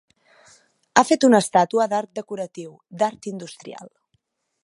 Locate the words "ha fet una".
0.95-1.41